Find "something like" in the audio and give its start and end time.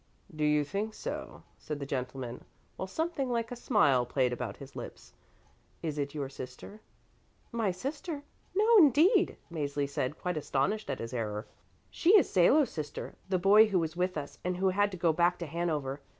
2.87-3.51